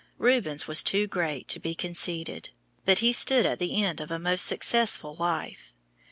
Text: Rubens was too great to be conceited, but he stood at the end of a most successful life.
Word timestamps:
Rubens 0.17 0.67
was 0.67 0.81
too 0.81 1.05
great 1.05 1.47
to 1.49 1.59
be 1.59 1.75
conceited, 1.75 2.49
but 2.85 2.97
he 3.05 3.13
stood 3.13 3.45
at 3.45 3.59
the 3.59 3.83
end 3.83 4.01
of 4.01 4.09
a 4.09 4.17
most 4.17 4.47
successful 4.47 5.13
life. 5.19 5.75